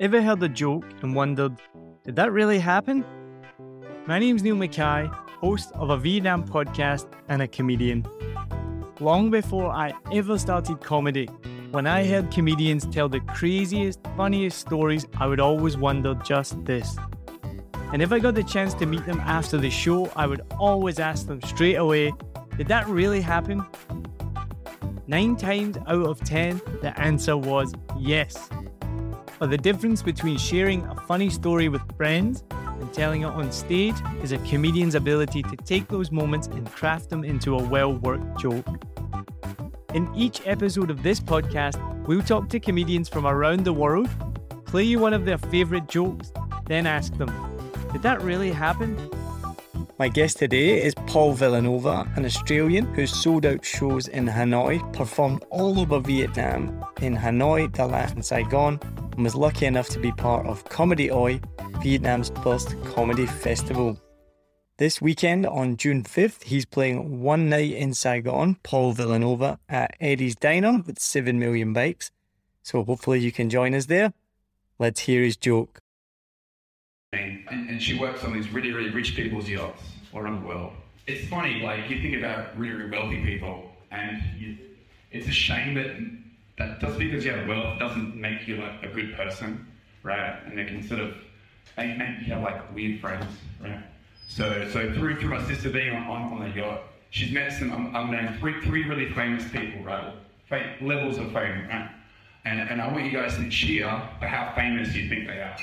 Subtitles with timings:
[0.00, 1.60] Ever heard a joke and wondered,
[2.04, 3.04] did that really happen?
[4.06, 5.10] My name's Niall Mackay,
[5.40, 8.06] host of a Vietnam podcast and a comedian.
[9.00, 11.26] Long before I ever started comedy,
[11.72, 16.96] when I heard comedians tell the craziest, funniest stories, I would always wonder just this.
[17.92, 21.00] And if I got the chance to meet them after the show, I would always
[21.00, 22.12] ask them straight away,
[22.56, 23.66] did that really happen?
[25.08, 28.48] Nine times out of ten, the answer was yes.
[29.38, 33.94] But the difference between sharing a funny story with friends and telling it on stage
[34.22, 38.40] is a comedian's ability to take those moments and craft them into a well worked
[38.40, 38.66] joke.
[39.94, 44.08] In each episode of this podcast, we'll talk to comedians from around the world,
[44.66, 46.32] play you one of their favourite jokes,
[46.66, 47.32] then ask them,
[47.92, 48.98] Did that really happen?
[49.98, 55.44] My guest today is Paul Villanova, an Australian who's sold out shows in Hanoi, performed
[55.50, 58.78] all over Vietnam, in Hanoi, Dalat Saigon,
[59.18, 61.40] and was lucky enough to be part of Comedy Oi,
[61.82, 64.00] Vietnam's first comedy festival.
[64.76, 70.36] This weekend on June 5th, he's playing one night in Saigon, Paul Villanova, at Eddie's
[70.36, 72.12] Diner with 7 million bikes.
[72.62, 74.12] So hopefully you can join us there.
[74.78, 75.80] Let's hear his joke.
[77.12, 79.82] And, and she works on these really, really rich people's yachts
[80.14, 80.74] around the world.
[81.08, 84.58] It's funny, like you think about really, really wealthy people, and you,
[85.10, 85.96] it's a shame that
[86.58, 89.66] that just because you have wealth doesn't make you like a good person,
[90.02, 90.38] right?
[90.46, 91.14] And they can sort of
[91.76, 93.26] they make you have like weird friends,
[93.62, 93.84] right?
[94.26, 97.72] So, so through through my sister being on, on, on the yacht, she's met some
[97.72, 100.14] I'm, I'm named three three really famous people, right?
[100.82, 101.90] Levels of fame, right?
[102.44, 105.56] And and I want you guys to cheer for how famous you think they are,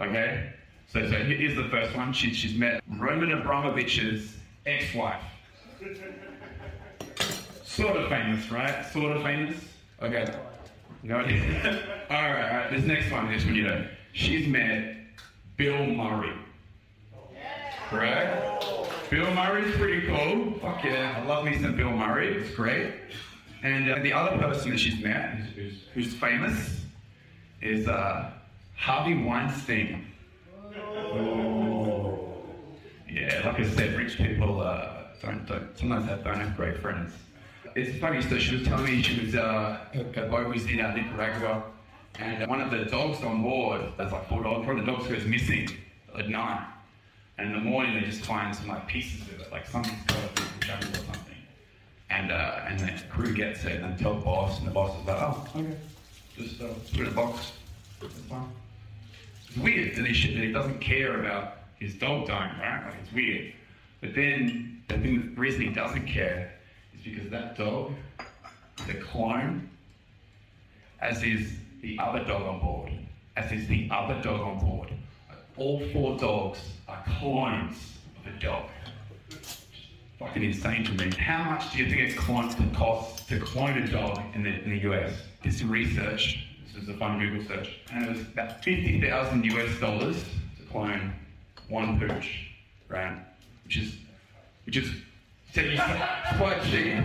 [0.00, 0.52] okay?
[0.92, 2.12] So, so here's the first one.
[2.12, 4.36] She, she's met Roman Abramovich's
[4.66, 5.22] ex-wife.
[7.64, 8.84] Sort of famous, right?
[8.92, 9.54] Sort of famous.
[10.02, 10.24] Okay.
[11.02, 11.16] No.
[11.18, 11.30] all right,
[12.10, 12.70] all right.
[12.70, 13.86] This next one, this one you know.
[14.12, 14.96] She's met
[15.56, 16.32] Bill Murray.
[17.88, 18.64] Correct?
[19.10, 20.58] Bill Murray's pretty cool.
[20.60, 21.20] Fuck yeah.
[21.20, 22.36] I love me some Bill Murray.
[22.36, 22.94] It's great.
[23.62, 26.82] And uh, the other person that she's met, who's, who's famous,
[27.60, 28.30] is uh,
[28.76, 30.06] Harvey Weinstein.
[30.74, 32.28] Oh.
[33.10, 37.12] Yeah, like I said, rich people uh, don't, don't sometimes have, don't have great friends.
[37.80, 39.78] It's funny, so she was telling me she was, uh,
[40.30, 41.62] boat was in uh, Nicaragua,
[42.18, 45.08] and one of the dogs on board, there's like four dogs, one of the dogs
[45.08, 45.66] goes missing
[46.18, 46.66] at night.
[47.38, 50.18] And in the morning they just find some like pieces of it, like something's got
[50.18, 51.36] it in the jungle or something.
[52.10, 55.06] And uh, and the crew gets it and tell the boss, and the boss is
[55.06, 55.74] like, oh, okay,
[56.36, 57.52] just uh, put it in a box,
[58.02, 58.46] it's fine.
[59.48, 62.84] It's weird that he, should, that he doesn't care about his dog dying, right?
[62.84, 63.54] Like it's weird.
[64.02, 66.52] But then the thing that he doesn't care
[67.00, 67.92] is because that dog
[68.82, 69.68] is a clone,
[71.00, 71.52] as is
[71.82, 72.92] the other dog on board,
[73.36, 74.88] as is the other dog on board.
[75.56, 78.68] All four dogs are clones of a dog.
[80.18, 81.10] Fucking insane to me.
[81.16, 84.78] How much do you think it costs to clone a dog in the, in the
[84.90, 85.12] US?
[85.50, 86.46] Some research.
[86.66, 87.80] This is a fun Google search.
[87.92, 90.22] And it was about 50,000 US dollars
[90.58, 91.12] to clone
[91.68, 92.50] one pooch,
[92.88, 93.16] right?
[93.64, 93.96] Which is,
[94.66, 94.90] which is,
[95.52, 97.02] quite cheap.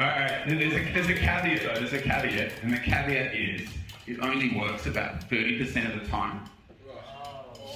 [0.00, 3.68] All right, there's a, there's a caveat though, there's a caveat, and the caveat is
[4.06, 6.48] it only works about 30% of the time.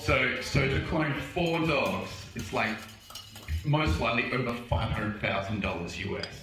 [0.01, 2.77] So, so to clone four dogs, it's like
[3.65, 6.42] most likely over $500,000 US.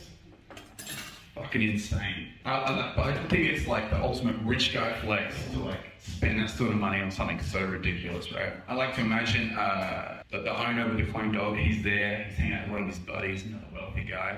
[1.42, 2.28] Fucking insane.
[2.44, 6.50] I, I, I think it's like the ultimate rich guy flex to like spend that
[6.50, 8.54] sort of money on something so ridiculous, right?
[8.68, 12.38] I like to imagine uh, that the owner of the clone dog, he's there, he's
[12.38, 14.38] hanging out with one of his buddies, another wealthy guy.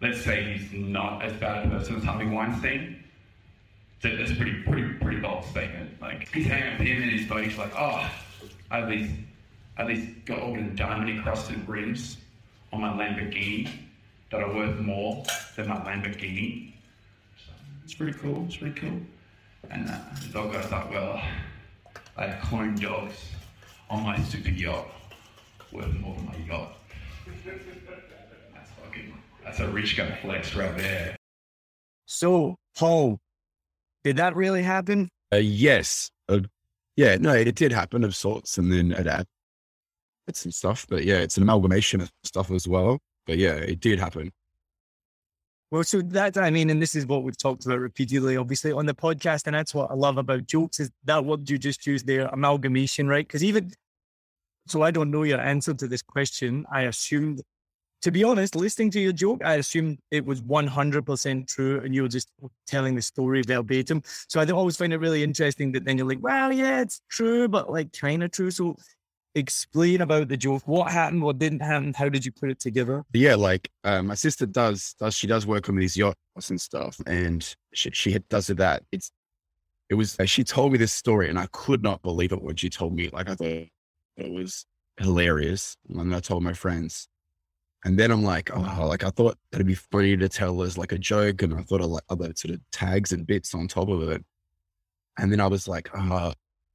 [0.00, 3.02] Let's say he's not as bad a person as Harvey Weinstein.
[4.02, 6.00] So that's a pretty, pretty, pretty bold statement.
[6.02, 8.10] Like he's hanging with him and his buddy's like, oh,
[8.70, 9.10] I have these,
[9.78, 12.18] I have these gold and diamond encrusted rims
[12.72, 13.70] on my Lamborghini
[14.32, 15.22] that are worth more
[15.56, 16.72] than my Lamborghini.
[17.36, 17.52] So
[17.84, 18.46] it's pretty cool.
[18.46, 18.98] It's pretty cool.
[19.70, 21.22] And uh, the dog guy's like, well,
[22.16, 23.14] I have cloned dogs
[23.90, 24.88] on my super yacht
[25.70, 26.76] worth more than my yacht.
[27.44, 29.12] That's fucking,
[29.44, 31.14] that's a rich guy flex right there.
[32.06, 33.18] So, Paul,
[34.02, 35.10] did that really happen?
[35.32, 36.10] Uh, yes.
[36.28, 36.40] Uh,
[36.96, 38.56] yeah, no, it did happen of sorts.
[38.56, 39.26] And then it had
[40.32, 42.98] some stuff, but yeah, it's an amalgamation of stuff as well.
[43.26, 44.32] But yeah, it did happen.
[45.70, 48.84] Well, so that, I mean, and this is what we've talked about repeatedly, obviously, on
[48.84, 49.46] the podcast.
[49.46, 53.08] And that's what I love about jokes is that word you just used there, amalgamation,
[53.08, 53.26] right?
[53.26, 53.72] Because even,
[54.66, 56.66] so I don't know your answer to this question.
[56.70, 57.42] I assumed
[58.02, 62.02] to be honest, listening to your joke, I assumed it was 100% true and you
[62.02, 62.30] were just
[62.66, 64.02] telling the story verbatim.
[64.28, 67.46] So I always find it really interesting that then you're like, well, yeah, it's true,
[67.48, 68.50] but like kind of true.
[68.50, 68.76] So
[69.34, 70.62] explain about the joke.
[70.66, 71.22] What happened?
[71.22, 71.94] What didn't happen?
[71.94, 73.04] How did you put it together?
[73.12, 77.00] Yeah, like uh, my sister does, does she does work on these yachts and stuff,
[77.06, 78.82] and she, she does that.
[78.92, 79.10] It's
[79.88, 82.70] it was she told me this story, and I could not believe it when she
[82.70, 83.10] told me.
[83.12, 83.68] Like I thought
[84.16, 84.64] it was
[84.98, 87.08] hilarious, and I told my friends.
[87.84, 90.92] And then I'm like, oh, like I thought that'd be funny to tell as like
[90.92, 93.88] a joke, and I thought of like other sort of tags and bits on top
[93.88, 94.24] of it.
[95.18, 96.32] And then I was like, oh,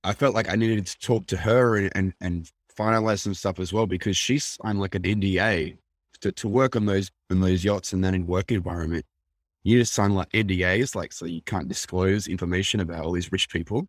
[0.08, 3.60] I felt like I needed to talk to her and and, and finalize some stuff
[3.60, 5.78] as well because she signed like an NDA
[6.22, 9.06] to, to work on those on those yachts and then in work environment.
[9.64, 13.50] You just sign like NDAs, like so you can't disclose information about all these rich
[13.50, 13.88] people.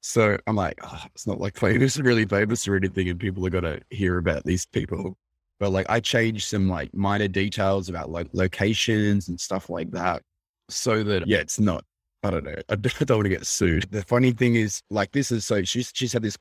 [0.00, 3.50] So I'm like, oh, it's not like famous, really famous or anything, and people are
[3.50, 5.16] gonna hear about these people
[5.58, 10.22] but like I changed some like minor details about like locations and stuff like that
[10.68, 11.84] so that, yeah, it's not,
[12.22, 12.56] I don't know.
[12.68, 13.88] I don't, want to get sued.
[13.90, 16.36] The funny thing is like, this is so she's, she's had this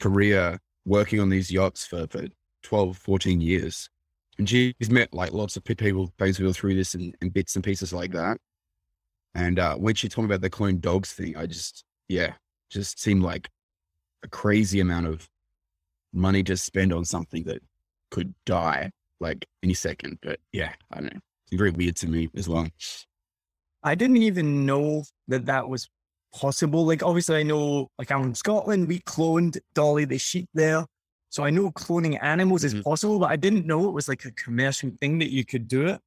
[0.00, 2.26] career working on these yachts for, for
[2.62, 3.88] 12, 14 years.
[4.38, 7.92] And she's met like lots of people basically through this and, and bits and pieces
[7.92, 8.38] like that.
[9.34, 12.34] And uh, when she told me about the clone dogs thing, I just, yeah,
[12.70, 13.48] just seemed like
[14.22, 15.28] a crazy amount of
[16.12, 17.62] money to spend on something that
[18.10, 20.18] could die like any second.
[20.22, 21.20] But yeah, I don't know.
[21.50, 22.66] It's very weird to me as well.
[23.82, 25.88] I didn't even know that that was
[26.34, 26.84] possible.
[26.84, 28.88] Like, obviously, I know, like, I'm from Scotland.
[28.88, 30.84] We cloned Dolly the sheep there.
[31.30, 32.82] So I know cloning animals is mm-hmm.
[32.82, 35.86] possible, but I didn't know it was like a commercial thing that you could do
[35.86, 36.00] it.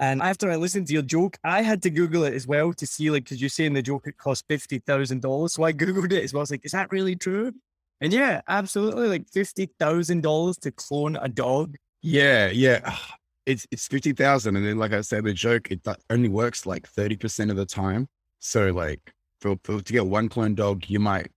[0.00, 2.86] And after I listened to your joke, I had to Google it as well to
[2.86, 5.50] see, like, because you're saying the joke it cost $50,000.
[5.50, 6.40] So I Googled it as well.
[6.40, 7.52] I was like, is that really true?
[8.00, 11.76] And yeah, absolutely, like fifty thousand dollars to clone a dog.
[12.02, 12.96] Yeah, yeah,
[13.46, 16.86] it's it's fifty thousand, and then like I said, the joke it only works like
[16.88, 18.08] thirty percent of the time.
[18.38, 21.30] So like for, for to get one clone dog, you might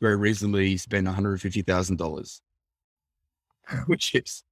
[0.00, 2.40] very reasonably spend one hundred fifty thousand dollars,
[3.86, 4.42] which is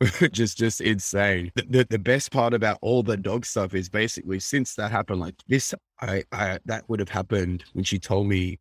[0.20, 1.50] is just insane.
[1.54, 5.20] The, the, the, best part about all the dog stuff is basically since that happened,
[5.20, 8.58] like this, I, I that would have happened when she told me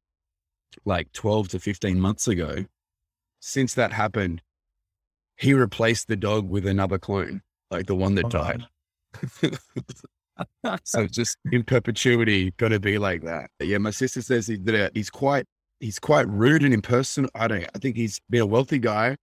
[0.85, 2.65] like 12 to 15 months ago,
[3.39, 4.41] since that happened,
[5.38, 7.41] he replaced the dog with another clone,
[7.71, 8.65] like the one that oh, died.
[10.83, 13.50] so just in perpetuity, got to be like that.
[13.59, 15.45] Yeah, my sister says he, that he's quite
[15.79, 17.29] he's quite rude and impersonal.
[17.35, 17.65] I don't.
[17.75, 19.17] I think he's been a wealthy guy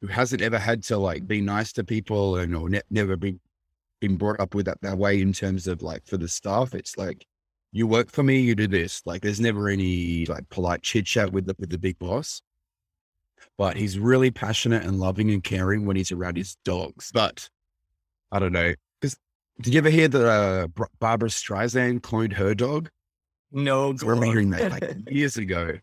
[0.00, 3.40] who hasn't ever had to like be nice to people and or ne- never been
[4.00, 6.74] been brought up with that that way in terms of like for the staff.
[6.74, 7.26] It's like
[7.72, 9.02] you work for me, you do this.
[9.04, 12.42] Like there's never any like polite chit chat with the with the big boss.
[13.56, 17.10] But he's really passionate and loving and caring when he's around his dogs.
[17.12, 17.48] But
[18.30, 18.74] I don't know.
[19.00, 19.16] Because
[19.60, 22.90] did you ever hear that uh, Barbra Streisand cloned her dog?
[23.50, 25.78] No, I remember hearing that like years ago.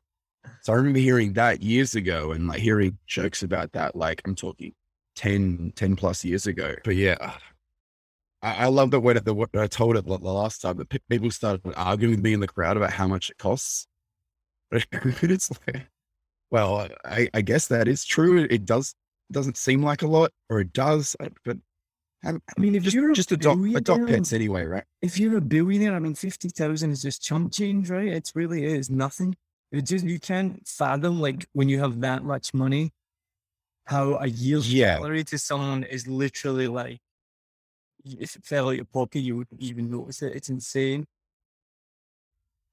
[0.62, 3.96] So I remember hearing that years ago and like hearing jokes about that.
[3.96, 4.74] Like I'm talking
[5.16, 6.76] 10, 10 plus years ago.
[6.84, 7.34] But yeah,
[8.42, 11.32] I, I love the way that the, I told it the last time that people
[11.32, 13.88] started arguing with me in the crowd about how much it costs.
[14.72, 15.88] it's like,
[16.52, 18.48] well, I, I guess that is true.
[18.50, 18.94] It does
[19.32, 21.58] doesn't seem like a lot, or it does, but
[22.26, 24.84] Um, I, mean, if just, you're just a dog, a dog pets anyway, right?
[25.02, 28.08] If you're a billionaire, I mean, fifty thousand is just chump change, right?
[28.08, 29.36] It really is nothing.
[29.72, 32.94] It just you can't fathom like when you have that much money,
[33.86, 34.98] how a year's yeah.
[34.98, 37.00] salary to someone is literally like
[38.06, 40.36] if it fell out your pocket, you wouldn't even notice it.
[40.36, 41.06] It's insane.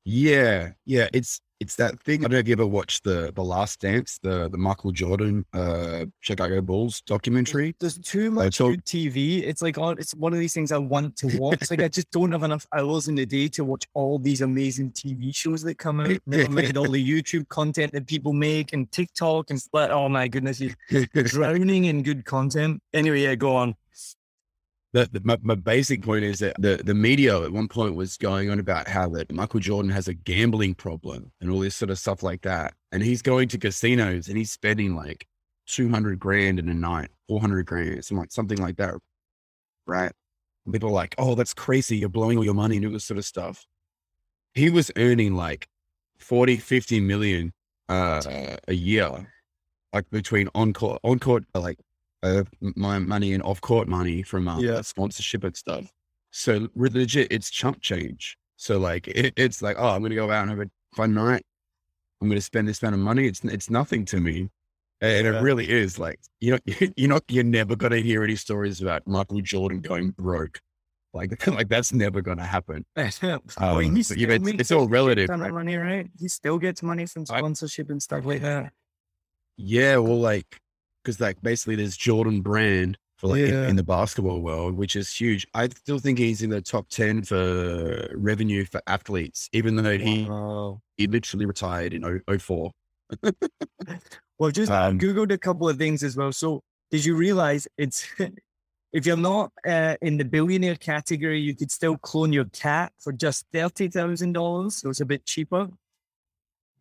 [0.05, 2.21] Yeah, yeah, it's it's that thing.
[2.21, 5.47] I don't know if you ever watched the the Last Dance, the the Michael Jordan
[5.54, 7.75] uh Chicago Bulls documentary.
[7.81, 9.42] There's, too much talk- good TV.
[9.42, 11.71] It's like oh, it's one of these things I want to watch.
[11.71, 14.90] like I just don't have enough hours in the day to watch all these amazing
[14.90, 16.19] TV shows that come out.
[16.26, 19.90] Never mind all the YouTube content that people make and TikTok and stuff.
[19.90, 22.83] Oh my goodness, you're drowning in good content.
[22.92, 23.76] Anyway, yeah, go on
[24.93, 28.17] the, the my, my, basic point is that the, the media at one point was
[28.19, 31.91] going on about how that Michael Jordan has a gambling problem and all this sort
[31.91, 32.75] of stuff like that.
[32.93, 35.27] And he's going to casinos and he's spending like
[35.67, 38.95] 200 grand in a night, 400 grand, something like, something like that.
[39.87, 40.13] Right.
[40.67, 41.97] And people are like, oh, that's crazy.
[41.97, 43.67] You're blowing all your money and all this sort of stuff.
[44.55, 45.69] He was earning like
[46.19, 47.53] 40, 50 million
[47.89, 49.33] uh, a year,
[49.95, 51.79] like between on court, on court, like
[52.23, 54.81] uh, my money and off court money from uh, yeah.
[54.83, 55.93] sponsorship and stuff.
[56.31, 58.37] So legit, it's chump change.
[58.57, 61.45] So like it, it's like, oh, I'm gonna go out and have a fun night.
[62.21, 63.26] I'm gonna spend this amount of money.
[63.26, 64.49] It's it's nothing to me.
[65.00, 65.38] And Yeah.
[65.38, 66.59] it really is like you know
[66.97, 70.61] you're not you're never gonna hear any stories about Michael Jordan going broke.
[71.12, 72.87] Like like that's never gonna happen.
[72.97, 75.29] Oh, Um, he but still it's, it's all relative.
[75.29, 75.52] right?
[75.52, 76.09] money, right?
[76.19, 78.73] He still gets money from I- sponsorship and stuff like that.
[79.59, 80.61] Yeah, well, like
[81.03, 83.69] because like basically there's Jordan Brand for like in- Yeah.
[83.69, 85.47] in, the basketball world, which is huge.
[85.55, 90.25] I still think he's in the top ten for revenue for athletes, even though he
[90.25, 90.81] Wow.
[90.97, 92.71] he literally retired in 0- 04.
[94.39, 96.33] Well, just Um, googled a couple of things as well.
[96.33, 98.07] So, did you realize it's
[98.93, 103.13] if you're not uh, in the billionaire category, you could still clone your cat for
[103.13, 105.69] just thirty thousand dollars, so it's a bit cheaper.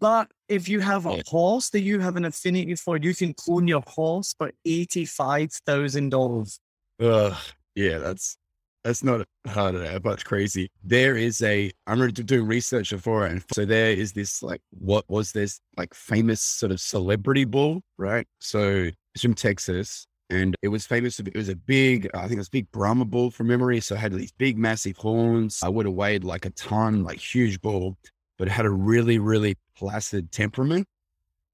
[0.02, 3.68] But if you have a horse that you have an affinity for, you can clone
[3.68, 6.60] your horse for eighty-five thousand dollars.
[7.00, 7.38] Ugh,
[7.76, 8.36] yeah, that's
[8.84, 10.72] that's not hard at all, but it's crazy.
[10.84, 14.62] There is a I'm really doing research for it, and so there is this like
[14.72, 18.26] what was this like famous sort of celebrity bull, right?
[18.40, 21.20] So it's from Texas, and it was famous.
[21.20, 23.82] It was a big, I think it was a big Brahma bull from memory.
[23.82, 25.60] So it had these big, massive horns.
[25.62, 27.98] I would have weighed like a ton, like huge bull,
[28.42, 30.88] but it had a really, really placid temperament.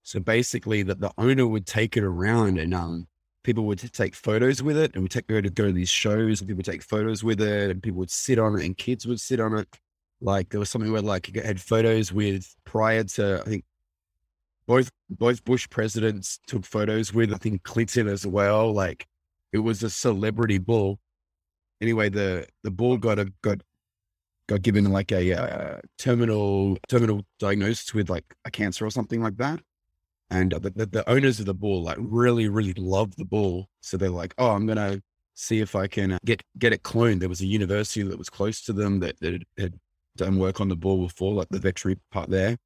[0.04, 3.10] So basically, that the owner would take it around and um
[3.44, 6.40] people would take photos with it and we take go to go to these shows
[6.40, 9.06] and people would take photos with it and people would sit on it and kids
[9.06, 9.68] would sit on it.
[10.22, 13.66] Like there was something where like you had photos with prior to I think
[14.66, 18.72] both both Bush presidents took photos with I think Clinton as well.
[18.72, 19.06] Like
[19.52, 21.02] it was a celebrity bull.
[21.82, 23.60] Anyway, the the bull got a got
[24.48, 29.38] got given like a uh, terminal terminal diagnosis with like a cancer or something like
[29.38, 29.60] that.
[30.30, 33.70] And the, the, the owners of the bull like really, really love the bull.
[33.82, 35.02] So they're like, oh, I'm to
[35.36, 37.20] see if I can uh, get, get it cloned.
[37.20, 39.76] There was a university that was close to them that, that had
[40.18, 42.58] done work on the bull before, like the veterinary part there.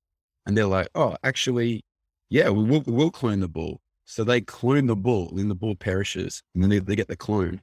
[0.45, 1.83] And they're like, oh, actually,
[2.29, 3.81] yeah, we will, we will clone the bull.
[4.05, 7.15] So they clone the bull, then the bull perishes, and then they, they get the
[7.15, 7.61] clone.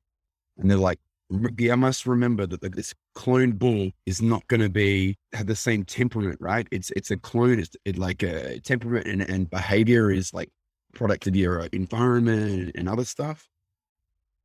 [0.59, 4.47] And they're like, "Rem- yeah, I must remember that the- this cloned bull is not
[4.49, 6.67] going to be have the same temperament, right?
[6.71, 7.59] It's it's a clone.
[7.59, 10.51] It's it like a temperament and, and behavior is like
[10.95, 13.47] product of your uh, environment and, other stuff.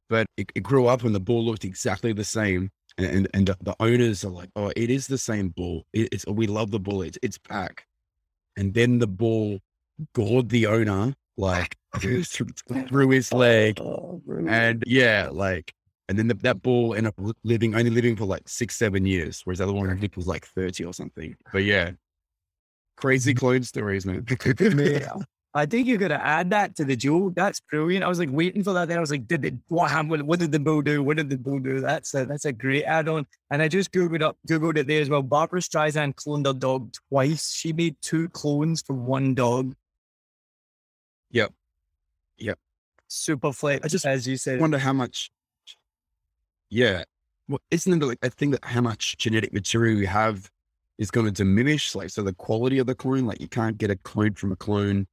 [0.09, 2.69] But it, it grew up and the bull looked exactly the same.
[2.97, 5.83] And, and, and the, the owners are like, oh, it is the same bull.
[5.93, 7.01] It, it's we love the bull.
[7.01, 7.85] It's it's back.
[8.57, 9.59] And then the bull
[10.13, 13.79] gored the owner like through, through his leg.
[13.79, 15.73] Oh, And yeah, like,
[16.09, 19.41] and then the, that bull ended up living, only living for like six, seven years,
[19.43, 21.35] whereas the other one I think was like 30 or something.
[21.51, 21.91] But yeah,
[22.97, 23.39] crazy mm-hmm.
[23.39, 24.25] clone stories, man.
[25.55, 27.29] I think you're going to add that to the jewel.
[27.29, 28.03] That's brilliant.
[28.03, 28.87] I was like waiting for that.
[28.87, 30.27] Then I was like, did it, what happened?
[30.27, 31.03] What did the bull do?
[31.03, 31.79] What did the bull do?
[31.79, 33.27] That's a, that's a great add on.
[33.51, 35.21] And I just Googled up, Googled it there as well.
[35.21, 37.53] Barbra Streisand cloned her dog twice.
[37.53, 39.75] She made two clones for one dog.
[41.29, 41.53] Yep.
[42.39, 42.57] Yep.
[43.07, 43.85] Super flex.
[43.85, 44.59] I just as you said.
[44.59, 45.29] wonder how much,
[46.73, 47.03] yeah.
[47.47, 50.49] Well, isn't it like, I think that how much genetic material you have
[50.97, 51.93] is going to diminish?
[51.93, 54.55] Like, so the quality of the clone, like you can't get a clone from a
[54.55, 55.07] clone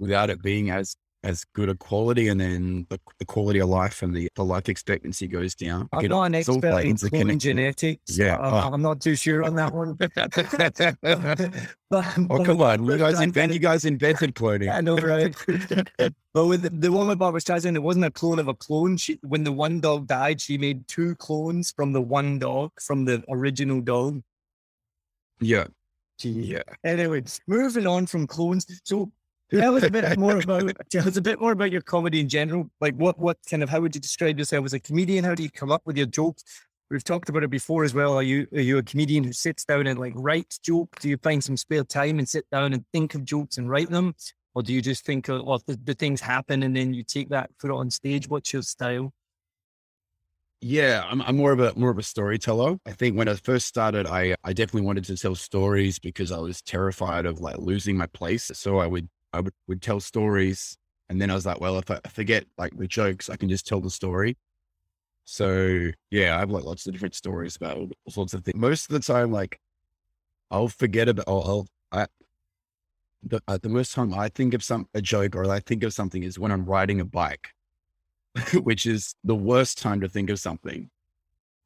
[0.00, 4.02] without it being as as good a quality, and then the, the quality of life
[4.02, 5.88] and the, the life expectancy goes down.
[5.92, 8.18] I'm not an expert like in genetics.
[8.18, 8.74] Yeah, I'm, oh.
[8.74, 9.94] I'm not too sure on that one.
[11.90, 14.72] but, Oh come on, you guys invent, you guys invented cloning.
[14.72, 15.34] I know, right?
[16.34, 18.96] but with the, the one with Barbra Streisand, it wasn't a clone of a clone.
[18.96, 23.04] She, when the one dog died, she made two clones from the one dog, from
[23.04, 24.22] the original dog.
[25.40, 25.66] Yeah,
[26.20, 26.62] yeah.
[26.84, 28.66] Anyway, moving on from clones.
[28.84, 29.12] So
[29.52, 32.28] tell us a bit more about tell us a bit more about your comedy in
[32.28, 32.70] general.
[32.80, 35.24] Like what what kind of how would you describe yourself as a comedian?
[35.24, 36.44] How do you come up with your jokes?
[36.90, 38.14] We've talked about it before as well.
[38.14, 41.00] Are you are you a comedian who sits down and like writes jokes?
[41.00, 43.90] Do you find some spare time and sit down and think of jokes and write
[43.90, 44.14] them?
[44.54, 47.30] Or do you just think of or the, the things happen and then you take
[47.30, 48.28] that, put it on stage?
[48.28, 49.12] What's your style?
[50.64, 52.76] Yeah, I'm, I'm more of a more of a storyteller.
[52.86, 56.38] I think when I first started, I I definitely wanted to tell stories because I
[56.38, 58.50] was terrified of like losing my place.
[58.54, 60.76] So I would I would, would tell stories,
[61.08, 63.66] and then I was like, well, if I forget like the jokes, I can just
[63.66, 64.36] tell the story.
[65.24, 68.58] So yeah, I have like lots of different stories about all sorts of things.
[68.58, 69.60] Most of the time, like
[70.50, 71.28] I'll forget about.
[71.28, 72.06] I'll, I
[73.22, 75.92] the uh, the most time I think of some a joke or I think of
[75.92, 77.48] something is when I'm riding a bike,
[78.54, 80.90] which is the worst time to think of something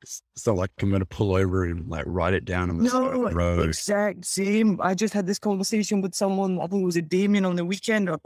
[0.02, 2.84] it's, not like I'm going to pull over and like write it down on the
[2.84, 3.66] No, road.
[3.66, 4.80] exact same.
[4.80, 6.58] I just had this conversation with someone.
[6.60, 8.20] I think it was a Damien on the weekend or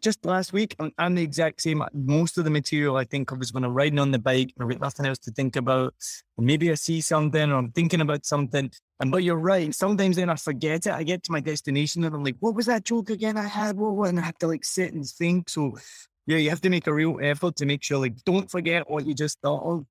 [0.00, 0.74] just last week.
[0.78, 1.82] I'm, I'm the exact same.
[1.92, 4.64] Most of the material I think of is when I'm riding on the bike and
[4.64, 5.94] I've got nothing else to think about.
[6.38, 8.70] Maybe I see something or I'm thinking about something.
[9.00, 9.74] And but you're right.
[9.74, 10.92] Sometimes then I forget it.
[10.92, 13.76] I get to my destination and I'm like, what was that joke again I had?
[13.76, 15.48] What was-" and I have to like sit and think.
[15.48, 15.76] So
[16.26, 19.06] yeah, you have to make a real effort to make sure like don't forget what
[19.06, 19.86] you just thought of.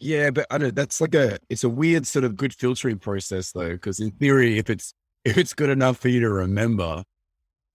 [0.00, 0.74] Yeah, but I don't.
[0.74, 1.38] That's like a.
[1.50, 4.94] It's a weird sort of good filtering process though, because in theory, if it's
[5.26, 7.04] if it's good enough for you to remember,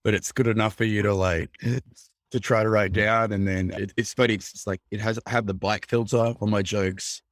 [0.02, 1.50] but it's good enough for you to like
[2.32, 4.34] to try to write down, and then it, it's funny.
[4.34, 7.22] It's, like it has I have the black filter on my jokes,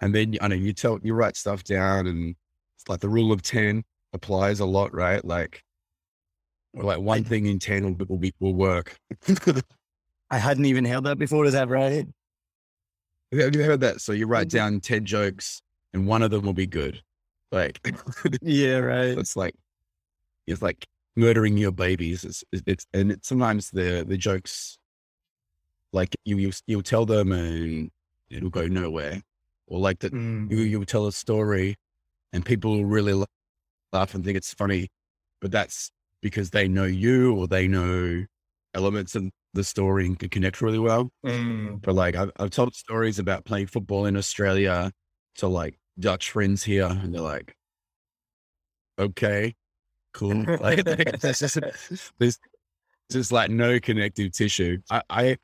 [0.00, 2.34] and then I know you tell you write stuff down, and
[2.76, 5.22] it's like the rule of ten applies a lot, right?
[5.22, 5.62] Like,
[6.72, 8.96] or like one thing in ten will will, be, will work.
[10.30, 11.44] I hadn't even heard that before.
[11.44, 12.06] Is that right?
[13.32, 14.00] Have you heard that?
[14.00, 17.02] So you write down 10 jokes and one of them will be good.
[17.52, 17.80] Like,
[18.42, 19.16] Yeah, right.
[19.18, 19.54] it's like,
[20.46, 22.24] it's like murdering your babies.
[22.24, 24.78] It's, it's, and it's sometimes the, the jokes,
[25.92, 27.90] like you, you, you'll tell them and
[28.30, 29.22] it'll go nowhere.
[29.66, 30.50] Or like that Mm.
[30.50, 31.76] you, you'll tell a story
[32.32, 33.24] and people will really
[33.92, 34.88] laugh and think it's funny,
[35.40, 35.90] but that's
[36.22, 38.24] because they know you or they know
[38.74, 41.10] elements of the story and can connect really well.
[41.24, 41.80] Mm.
[41.82, 44.92] But like I've, I've told stories about playing football in Australia
[45.36, 47.54] to like Dutch friends here, and they're like,
[48.98, 49.54] "Okay,
[50.14, 51.58] cool." Like there's just
[52.18, 52.38] there's
[53.10, 54.78] just like no connective tissue.
[54.90, 55.36] I, I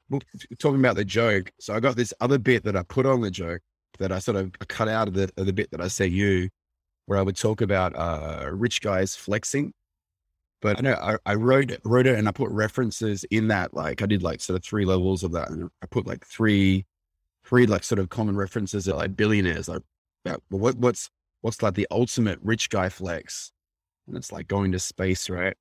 [0.59, 1.51] talking about the joke.
[1.61, 3.61] So I got this other bit that I put on the joke
[3.99, 6.49] that I sort of cut out of the of the bit that I say you,
[7.07, 9.73] where I would talk about uh, rich guys flexing.
[10.63, 13.75] But I know I, I wrote it, wrote it and I put references in that.
[13.75, 16.87] Like I did like sort of three levels of that, and I put like three,
[17.45, 19.69] three like sort of common references that like billionaires.
[19.69, 19.83] Like
[20.25, 21.11] about what what's
[21.43, 23.53] what's like the ultimate rich guy flex,
[24.07, 25.57] and it's like going to space, right?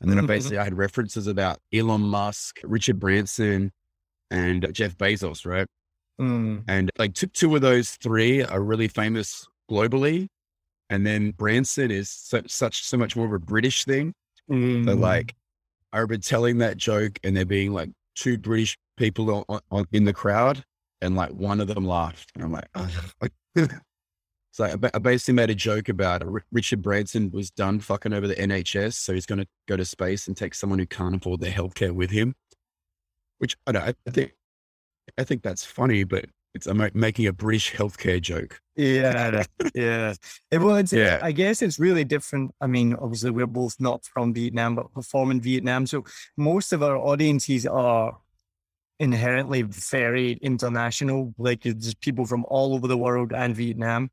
[0.00, 3.72] And then I basically I had references about Elon Musk, Richard Branson,
[4.30, 5.66] and Jeff Bezos, right?
[6.20, 6.64] Mm.
[6.68, 10.28] And like two, two of those three are really famous globally.
[10.90, 14.14] And then Branson is such, such so much more of a British thing.
[14.50, 14.86] Mm.
[14.86, 15.34] So like
[15.92, 20.04] I remember telling that joke and there being like two British people on, on, in
[20.04, 20.64] the crowd
[21.00, 22.30] and like one of them laughed.
[22.34, 23.32] And I'm like, oh, like
[24.52, 28.26] so I, I basically made a joke about Ri- Richard Branson was done fucking over
[28.26, 28.94] the NHS.
[28.94, 31.92] So he's going to go to space and take someone who can't afford their healthcare
[31.92, 32.34] with him,
[33.38, 34.32] which I don't, I think,
[35.16, 38.60] I think that's funny, but it's I'm making a British healthcare joke.
[38.76, 40.14] Yeah, yeah.
[40.50, 40.92] It was.
[40.92, 41.18] Yeah.
[41.22, 42.52] I guess it's really different.
[42.60, 45.86] I mean, obviously, we're both not from Vietnam, but perform in Vietnam.
[45.86, 46.04] So
[46.36, 48.18] most of our audiences are
[48.98, 51.34] inherently very international.
[51.38, 54.10] Like there's people from all over the world and Vietnam.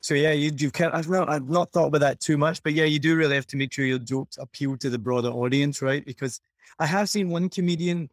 [0.00, 2.72] So yeah, you you can I've not I've not thought about that too much, but
[2.72, 5.82] yeah, you do really have to make sure your jokes appeal to the broader audience,
[5.82, 6.04] right?
[6.04, 6.40] Because
[6.78, 8.10] I have seen one comedian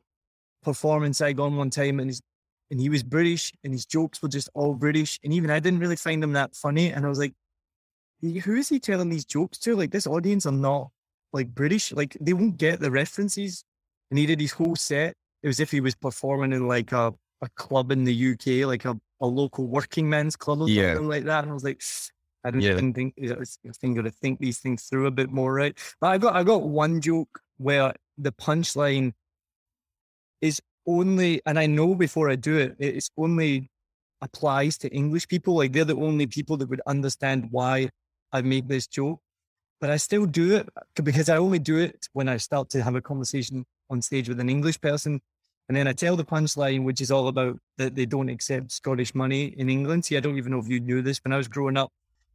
[0.64, 2.22] perform in Saigon one time, and he's
[2.72, 5.80] and he was British, and his jokes were just all British, and even I didn't
[5.80, 7.34] really find them that funny, and I was like,
[8.22, 9.76] who is he telling these jokes to?
[9.76, 10.90] Like this audience are not
[11.34, 13.64] like British, like they won't get the references.
[14.10, 15.16] And he did his whole set.
[15.44, 18.86] It was if he was performing in like a, a club in the UK, like
[18.86, 20.94] a, a local working men's club or Yeah.
[20.94, 21.44] something like that.
[21.44, 21.82] And I was like,
[22.44, 22.76] I didn't, Yeah.
[22.76, 25.78] didn't think I was thinking to think these things through a bit more, right?
[26.00, 29.14] But I got I got one joke where the punchline
[30.42, 33.70] is only, and I know before I do it, it's only
[34.22, 35.56] applies to English people.
[35.56, 37.90] Like they're the only people that would understand why
[38.32, 39.20] I make this joke.
[39.82, 40.70] But I still do it
[41.04, 44.40] because I only do it when I start to have a conversation on stage with
[44.40, 45.20] an English person.
[45.68, 49.14] And then I tell the punchline, which is all about that they don't accept Scottish
[49.14, 50.06] money in England.
[50.06, 51.20] See, I don't even know if you knew this.
[51.24, 51.92] When I was growing up,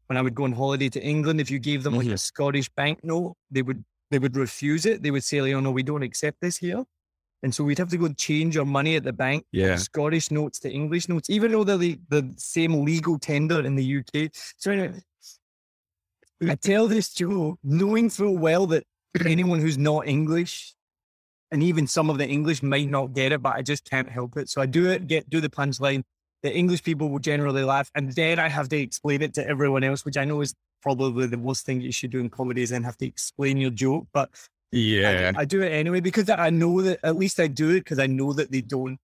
[0.09, 2.17] when I would go on holiday to England, if you gave them like a mm-hmm.
[2.17, 5.03] Scottish banknote, they would they would refuse it.
[5.03, 6.85] They would say, "Oh no, we don't accept this here."
[7.43, 9.77] And so we'd have to go and change our money at the bank Yeah.
[9.77, 13.99] Scottish notes to English notes, even though they're the, the same legal tender in the
[13.99, 14.31] UK.
[14.59, 15.01] So anyway,
[16.47, 18.85] I tell this joke knowing full well that
[19.27, 20.75] anyone who's not English
[21.51, 24.37] and even some of the English might not get it, but I just can't help
[24.37, 24.49] it.
[24.49, 26.03] So I do it, get do the punchline.
[26.43, 29.85] The English people will generally laugh, and then I have to explain it to everyone
[29.85, 32.71] else, which I know is probably the worst thing you should do in comedy is
[32.71, 34.07] then have to explain your joke.
[34.13, 34.31] But
[34.73, 35.33] Yeah.
[35.37, 38.07] I do it anyway because I know that at least I do it because I
[38.07, 38.99] know that they don't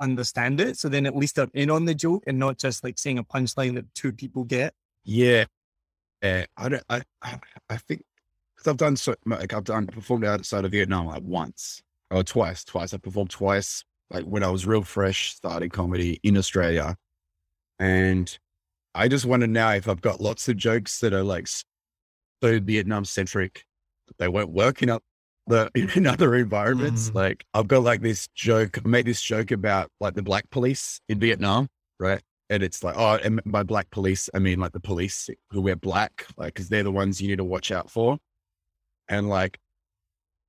[0.00, 0.78] understand it.
[0.78, 3.24] So then at least I'm in on the joke and not just like saying a
[3.24, 4.72] punchline that two people get.
[5.04, 5.44] Yeah.
[6.22, 6.46] Yeah.
[6.56, 8.02] I don't, I, I, I think,
[8.56, 12.64] because I've done so, like I've done, performed outside of Vietnam like once or twice,
[12.64, 12.94] twice.
[12.94, 16.96] I performed twice like when I was real fresh starting comedy in Australia.
[17.78, 18.36] And
[18.94, 21.62] I just wonder now if I've got lots of jokes that are like so
[22.42, 23.64] Vietnam centric,
[24.18, 25.02] they weren't working up
[25.46, 27.10] the, in other environments.
[27.10, 27.14] Mm.
[27.14, 31.00] Like I've got like this joke, I made this joke about like the black police
[31.08, 31.68] in Vietnam,
[31.98, 32.22] right?
[32.50, 35.76] And it's like, oh, and by black police, I mean like the police who wear
[35.76, 38.18] black, like, cause they're the ones you need to watch out for.
[39.08, 39.58] And like,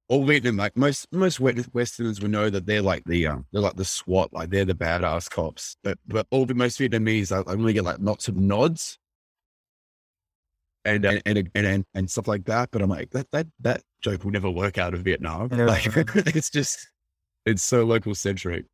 [0.08, 3.76] all Vietnam, like most most Westerners will know that they're like the um, they're like
[3.76, 5.78] the SWAT, like they're the badass cops.
[5.84, 8.98] But but all the most Vietnamese, I, I only get like lots of nods
[10.86, 12.70] and and, and and and stuff like that.
[12.72, 15.50] But I'm like that that that joke will never work out of Vietnam.
[15.50, 16.88] Like it's just
[17.46, 18.66] it's so local centric.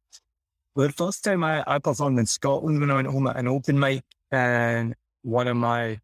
[0.76, 3.48] Well, the first time I, I performed in Scotland when I went home at an
[3.48, 6.00] open mic, and one of my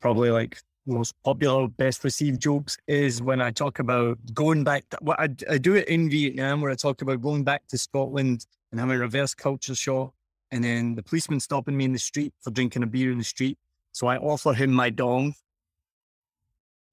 [0.00, 4.88] probably like most popular, best received jokes is when I talk about going back.
[4.90, 7.78] To, well, I, I do it in Vietnam where I talk about going back to
[7.78, 10.12] Scotland and having a reverse culture shock,
[10.50, 13.24] and then the policeman stopping me in the street for drinking a beer in the
[13.24, 13.58] street.
[14.00, 15.34] So I offer him my dong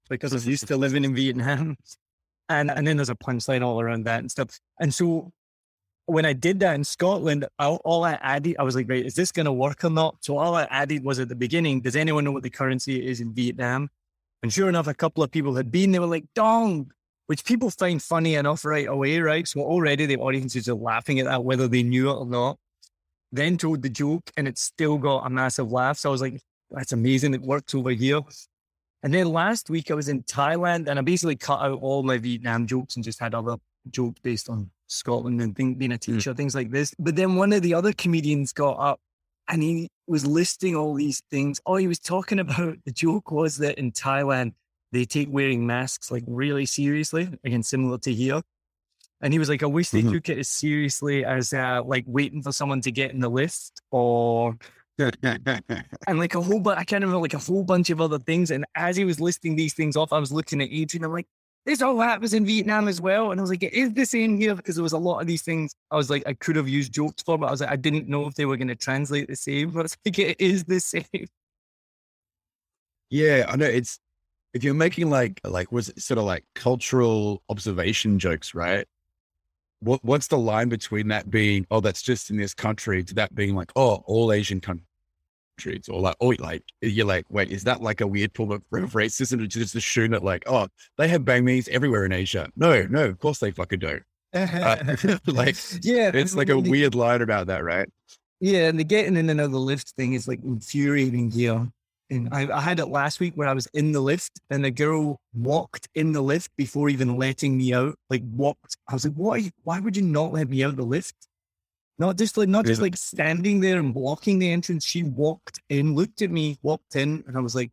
[0.10, 1.78] because I used to living in Vietnam.
[2.50, 4.58] And and then there's a punchline all around that and stuff.
[4.80, 5.34] And so
[6.06, 9.16] when I did that in Scotland, all, all I added, I was like, right, is
[9.16, 10.16] this going to work or not?
[10.22, 13.20] So all I added was at the beginning, does anyone know what the currency is
[13.20, 13.90] in Vietnam?
[14.44, 16.90] And sure enough, a couple of people had been, they were like, dong,
[17.26, 19.46] which people find funny enough right away, right?
[19.46, 22.60] So already the audiences are laughing at that, whether they knew it or not.
[23.34, 25.98] Then told the joke and it still got a massive laugh.
[25.98, 27.34] So I was like, that's amazing.
[27.34, 28.22] It works over here.
[29.04, 32.18] And then last week I was in Thailand and I basically cut out all my
[32.18, 33.58] Vietnam jokes and just had other
[33.90, 36.14] jokes based on Scotland and think, being a hmm.
[36.14, 36.38] teacher, mm.
[36.38, 36.94] things like this.
[36.98, 39.00] But then one of the other comedians got up
[39.48, 41.62] and he was listing all these things.
[41.66, 44.54] Oh, he was talking about the joke was that in Thailand,
[44.92, 48.42] they take wearing masks like really seriously, again, similar to here.
[49.20, 50.14] And he was like, I wish they mm-hmm.
[50.14, 53.82] took it as seriously as uh, like waiting for someone to get in the lift
[53.90, 54.56] or
[56.08, 58.52] and like a whole bunch, I can't remember like a whole bunch of other things.
[58.52, 61.04] And as he was listing these things off, I was looking at Adrian.
[61.04, 61.28] I'm like,
[61.68, 63.32] this all happens in Vietnam as well.
[63.32, 65.28] And I was like, it is the same here because there was a lot of
[65.28, 67.70] these things I was like, I could have used jokes for, but I was like,
[67.70, 69.72] I didn't know if they were going to translate the same.
[69.78, 71.28] But it's like, it is the same.
[73.10, 73.66] Yeah, I know.
[73.66, 74.00] It's
[74.54, 78.88] if you're making like like was it sort of like cultural observation jokes, right?
[79.82, 83.36] What what's the line between that being oh that's just in this country to that
[83.36, 84.87] being like oh all Asian countries
[85.90, 89.40] or like, oh, like you're like, wait, is that like a weird form of racism
[89.40, 90.68] to just assume that like, oh,
[90.98, 92.50] they have banh mi's everywhere in Asia?
[92.56, 94.00] No, no, of course they fucking do.
[94.34, 94.78] Uh,
[95.26, 97.90] like, yeah, it's like a weird line about that, right?
[98.40, 101.68] Yeah, and the getting in another lift thing is like infuriating here.
[102.10, 104.72] And I, I had it last week where I was in the lift and the
[104.72, 107.96] girl walked in the lift before even letting me out.
[108.10, 108.78] Like walked.
[108.88, 109.52] I was like, why?
[109.64, 111.16] Why would you not let me out of the lift?
[112.00, 114.86] Not just like not just like standing there and blocking the entrance.
[114.86, 117.72] She walked in, looked at me, walked in, and I was like,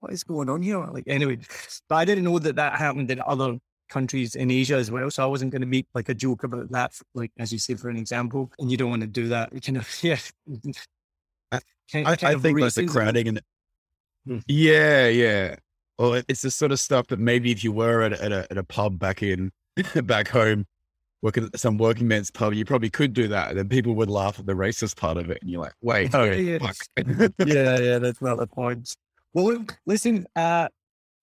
[0.00, 1.38] "What is going on here?" Like anyway,
[1.88, 5.10] but I didn't know that that happened in other countries in Asia as well.
[5.10, 7.74] So I wasn't going to make like a joke about that, like as you say,
[7.74, 8.50] for an example.
[8.58, 9.52] And you don't want to do that.
[9.60, 10.18] You kind of yeah.
[11.52, 11.60] I,
[11.92, 13.42] kind, I, I think like the crowding and
[14.26, 14.38] hmm.
[14.46, 15.56] yeah, yeah.
[15.98, 18.46] Well, it's the sort of stuff that maybe if you were at a, at a,
[18.50, 19.52] at a pub back in
[20.04, 20.66] back home
[21.22, 23.50] working at some working man's pub, you probably could do that.
[23.50, 25.38] And then people would laugh at the racist part of it.
[25.40, 26.58] And you're like, wait, oh, yeah.
[27.44, 28.94] yeah, yeah, that's not the point.
[29.32, 30.68] Well, listen, uh,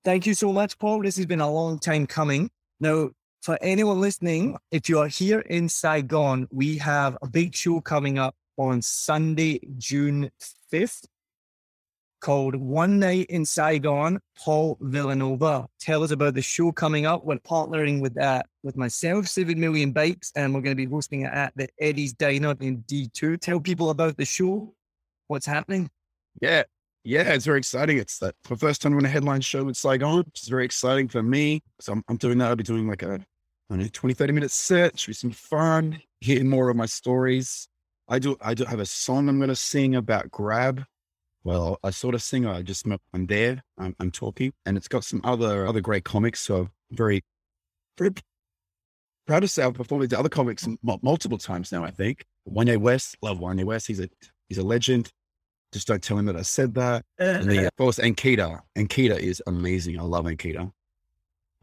[0.04, 1.02] thank you so much, Paul.
[1.02, 2.50] This has been a long time coming.
[2.80, 3.10] Now,
[3.42, 8.18] for anyone listening, if you are here in Saigon, we have a big show coming
[8.18, 10.30] up on Sunday, June
[10.72, 11.06] 5th
[12.20, 15.68] called One Night in Saigon, Paul Villanova.
[15.80, 17.26] Tell us about the show coming up.
[17.26, 20.90] We're partnering with that uh, with myself, Seven Million Bikes, and we're going to be
[20.90, 23.40] hosting it at the Eddie's Diner in D2.
[23.40, 24.74] Tell people about the show,
[25.28, 25.90] what's happening.
[26.42, 26.64] Yeah,
[27.04, 27.98] yeah, it's very exciting.
[27.98, 31.08] It's the first time I'm on a headline show with Saigon, which is very exciting
[31.08, 31.62] for me.
[31.80, 32.50] So I'm, I'm doing that.
[32.50, 33.26] I'll be doing like a
[33.70, 35.00] I know, 20, 30 minute set.
[35.00, 37.68] Should be some fun, hearing more of my stories.
[38.08, 40.84] I do I do have a song I'm going to sing about grab
[41.48, 42.46] well, I sort of sing.
[42.46, 43.64] I just I'm there.
[43.78, 46.42] I'm, I'm, talking, and it's got some other other great comics.
[46.42, 47.24] So very
[47.98, 48.12] very
[49.26, 50.68] proud to say I've performed with other comics
[51.02, 51.86] multiple times now.
[51.86, 53.88] I think Wanye West, love Wanye West.
[53.88, 54.10] He's a
[54.50, 55.10] he's a legend.
[55.72, 57.06] Just don't tell him that I said that.
[57.18, 57.68] Eh, and the, eh.
[57.68, 58.60] of course, Ankita.
[58.78, 59.98] Ankita is amazing.
[59.98, 60.70] I love Ankita.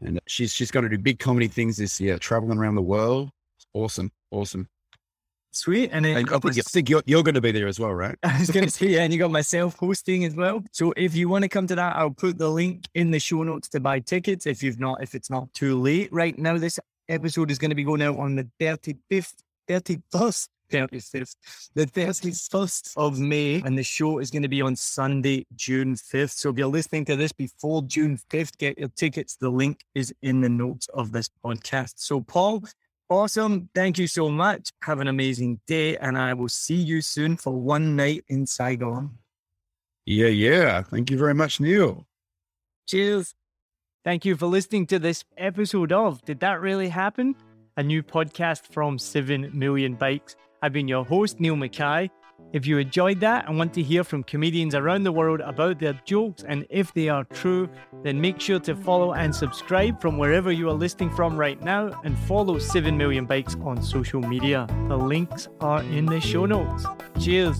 [0.01, 3.29] And she's she's going to do big comedy things this year, traveling around the world.
[3.75, 4.67] awesome, awesome.
[5.55, 5.89] Sweet.
[5.93, 8.17] And then I think you're, you're going to be there as well, right?
[8.23, 10.63] I was going to say, yeah, and you got myself hosting as well.
[10.71, 13.41] So if you want to come to that, I'll put the link in the show
[13.43, 14.45] notes to buy tickets.
[14.45, 17.75] If you've not, if it's not too late right now, this episode is going to
[17.75, 19.35] be going out on the 35th
[19.67, 20.49] 31st.
[20.71, 21.35] 35th,
[21.75, 26.31] the 31st of May, and the show is going to be on Sunday, June 5th.
[26.31, 29.35] So if you're listening to this before June 5th, get your tickets.
[29.35, 31.93] The link is in the notes of this podcast.
[31.97, 32.63] So, Paul,
[33.09, 33.69] awesome.
[33.73, 34.69] Thank you so much.
[34.83, 39.17] Have an amazing day, and I will see you soon for one night in Saigon.
[40.05, 40.81] Yeah, yeah.
[40.83, 42.05] Thank you very much, Niall.
[42.87, 43.33] Cheers.
[44.03, 47.35] Thank you for listening to this episode of Did That Really Happen?
[47.77, 50.35] A new podcast from 7 Million Bikes.
[50.61, 52.11] I've been your host, Niall Mackay.
[52.53, 55.99] If you enjoyed that and want to hear from comedians around the world about their
[56.05, 57.69] jokes and if they are true,
[58.03, 61.99] then make sure to follow and subscribe from wherever you are listening from right now
[62.03, 64.67] and follow 7 Million Bikes on social media.
[64.87, 66.85] The links are in the show notes.
[67.19, 67.59] Cheers.